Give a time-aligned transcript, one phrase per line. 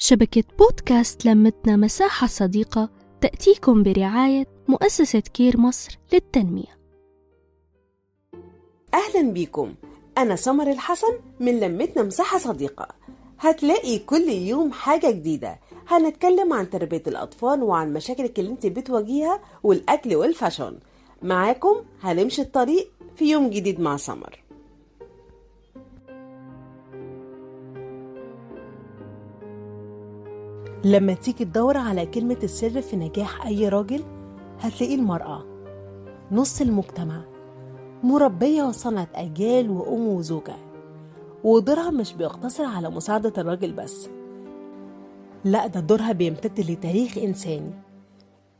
[0.00, 6.78] شبكة بودكاست لمتنا مساحة صديقة تأتيكم برعاية مؤسسة كير مصر للتنمية.
[8.94, 9.74] أهلا بيكم
[10.18, 12.88] أنا سمر الحسن من لمتنا مساحة صديقة.
[13.38, 15.60] هتلاقي كل يوم حاجة جديدة.
[15.88, 20.78] هنتكلم عن تربية الأطفال وعن مشاكلك اللي انت بتواجهها والأكل وال fashion
[21.22, 24.44] معاكم هنمشي الطريق في يوم جديد مع سمر.
[30.84, 34.02] لما تيجي تدور على كلمة السر في نجاح أي راجل
[34.60, 35.44] هتلاقي المرأة
[36.32, 37.20] نص المجتمع
[38.02, 40.56] مربية وصنعت أجيال وأم وزوجة
[41.44, 44.08] ودورها مش بيقتصر على مساعدة الراجل بس.
[45.44, 47.70] لا ده دورها بيمتد لتاريخ إنساني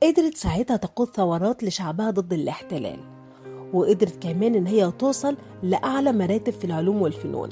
[0.02, 2.98] قدرت ساعتها تقود ثورات لشعبها ضد الاحتلال
[3.72, 7.48] وقدرت كمان إن هي توصل لأعلى مراتب في العلوم والفنون.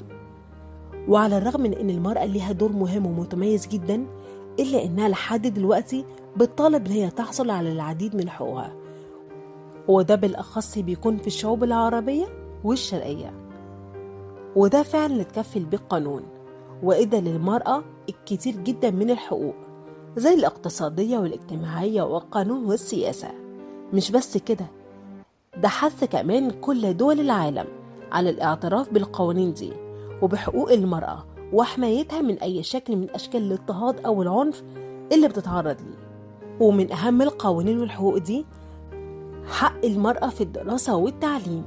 [1.07, 4.05] وعلى الرغم من إن المرأة ليها دور مهم ومتميز جدا
[4.59, 6.05] إلا إنها لحد دلوقتي
[6.37, 8.75] بتطالب إن هي تحصل على العديد من حقوقها.
[9.87, 12.25] وده بالأخص بيكون في الشعوب العربية
[12.63, 13.33] والشرقية.
[14.55, 16.23] وده فعلا اللي تكفل بيه القانون
[16.83, 19.55] وإدى للمرأة الكتير جدا من الحقوق
[20.17, 23.27] زي الاقتصادية والاجتماعية والقانون والسياسة.
[23.93, 24.65] مش بس كده
[25.57, 27.65] ده حث كمان كل دول العالم
[28.11, 29.73] على الاعتراف بالقوانين دي
[30.21, 34.63] وبحقوق المرأة وحمايتها من أي شكل من أشكال الاضطهاد أو العنف
[35.11, 36.07] اللي بتتعرض ليه.
[36.59, 38.45] ومن أهم القوانين والحقوق دي
[39.47, 41.63] حق المرأة في الدراسة والتعليم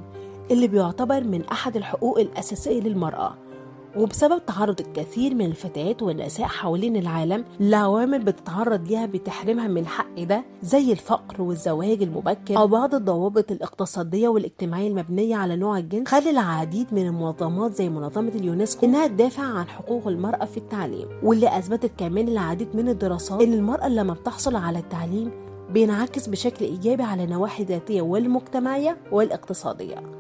[0.51, 3.35] اللي بيعتبر من أحد الحقوق الأساسية للمرأة.
[3.97, 10.45] وبسبب تعرض الكثير من الفتيات والنساء حوالين العالم لعوامل بتتعرض ليها بتحرمها من الحق ده
[10.63, 16.09] زي الفقر والزواج المبكر أو بعض الضوابط الاقتصادية والاجتماعية المبنية على نوع الجنس.
[16.09, 21.59] خلى العديد من المنظمات زي منظمة اليونسكو إنها تدافع عن حقوق المرأة في التعليم واللي
[21.59, 25.31] أثبتت كمان العديد من الدراسات إن المرأة لما بتحصل على التعليم
[25.71, 30.20] بينعكس بشكل إيجابي على نواحي ذاتية والمجتمعية والاقتصادية.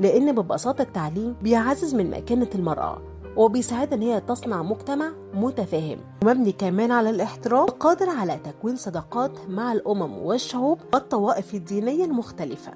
[0.00, 2.98] لأن ببساطة التعليم بيعزز من مكانة المرأة
[3.36, 5.98] وبيساعدها إن هي تصنع مجتمع متفاهم.
[6.24, 12.72] ومبني كمان على الاحترام قادر على تكوين صداقات مع الأمم والشعوب والطوائف الدينية المختلفة.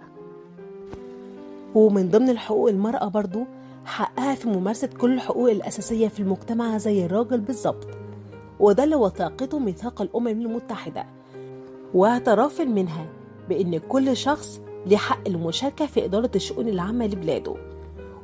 [1.75, 3.45] ومن ضمن الحقوق المرأة برضو
[3.85, 7.87] حقها في ممارسة كل الحقوق الأساسية في المجتمع زي الراجل بالظبط
[8.61, 11.07] وده اللي وثاقته ميثاق الأمم المتحدة.
[11.95, 13.07] واعتراف منها
[13.49, 17.55] بأن كل شخص ليه حق المشاركة في إدارة الشؤون العامة لبلاده.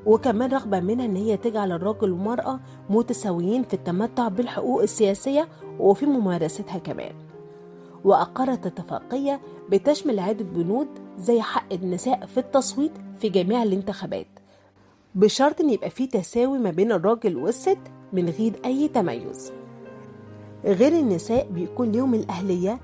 [0.06, 2.60] وكمان رغبة منها إن هي تجعل الرجل والمرأة
[2.90, 5.48] متساويين في التمتع بالحقوق السياسية
[5.78, 7.12] وفي ممارستها كمان.
[8.04, 9.40] وأقرت اتفاقية
[9.70, 10.88] بتشمل عدة بنود
[11.18, 14.26] زي حق النساء في التصويت في جميع الانتخابات
[15.14, 17.78] بشرط إن يبقى في تساوي ما بين الراجل والست
[18.12, 19.52] من غير أي تميز.
[20.64, 22.80] غير النساء بيكون ليهم الأهلية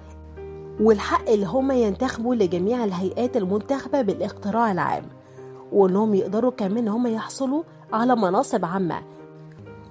[0.81, 5.05] والحق اللي هما ينتخبوا لجميع الهيئات المنتخبة بالاقتراع العام
[5.73, 9.03] وإنهم يقدروا كمان إن يحصلوا على مناصب عامة.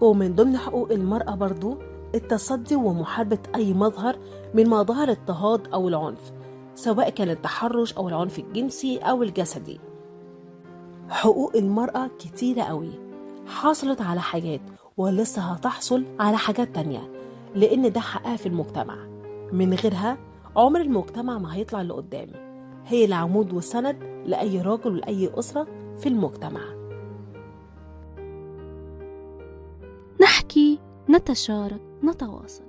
[0.01, 1.78] ومن ضمن حقوق المرأة برضو
[2.16, 4.18] التصدي ومحاربة أي مظهر
[4.53, 6.31] من مظاهر الاضطهاد أو العنف
[6.75, 9.79] سواء كان التحرش أو العنف الجنسي أو الجسدي.
[11.09, 12.91] حقوق المرأة كتيرة قوي
[13.47, 14.62] حصلت على حاجات
[14.97, 17.12] ولسه هتحصل على حاجات تانية
[17.56, 18.96] لأن ده حقها في المجتمع.
[19.52, 20.17] من غيرها
[20.57, 22.29] عمر المجتمع ما هيطلع لقدام.
[22.85, 25.67] هي العمود والسند لأي راجل ولأي أسرة
[25.99, 26.61] في المجتمع.
[30.21, 30.79] نحكي
[31.09, 32.65] نتشارك نتواصل.